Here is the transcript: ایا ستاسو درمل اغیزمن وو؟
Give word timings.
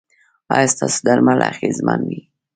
ایا 0.55 0.71
ستاسو 0.73 0.99
درمل 1.05 1.39
اغیزمن 1.51 1.99
وو؟ 2.05 2.17